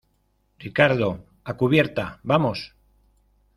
Ricardo, 0.57 1.23
a 1.43 1.53
cubierta.¡ 1.57 2.19
vamos! 2.31 2.73